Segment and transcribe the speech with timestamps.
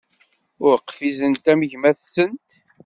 [0.67, 2.49] Ur qfizent am gma-tsent.